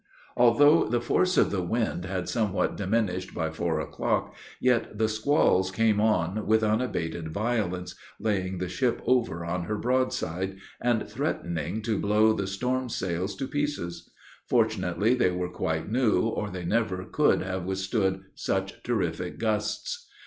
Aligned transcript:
Although 0.35 0.87
the 0.87 0.99
force 0.99 1.37
of 1.37 1.51
the 1.51 1.61
wind 1.61 2.05
had 2.05 2.27
somewhat 2.27 2.75
diminished 2.75 3.35
by 3.35 3.51
four 3.51 3.79
o'clock, 3.79 4.33
yet 4.59 4.97
the 4.97 5.07
squalls 5.07 5.69
came 5.69 6.01
on 6.01 6.47
with 6.47 6.63
unabated 6.63 7.27
violence, 7.27 7.93
laying 8.19 8.57
the 8.57 8.67
ship 8.67 9.03
over 9.05 9.45
on 9.45 9.65
her 9.65 9.77
broadside, 9.77 10.57
and 10.81 11.07
threatening 11.07 11.83
to 11.83 11.99
blow 11.99 12.33
the 12.33 12.47
storm 12.47 12.89
sails 12.89 13.35
to 13.35 13.47
pieces; 13.47 14.09
fortunately 14.47 15.13
they 15.13 15.29
were 15.29 15.51
quite 15.51 15.91
new, 15.91 16.21
or 16.23 16.49
they 16.49 16.65
never 16.65 17.03
could 17.05 17.43
have 17.43 17.65
withstood 17.65 18.23
such 18.33 18.81
terrific 18.81 19.37
gusts. 19.37 20.07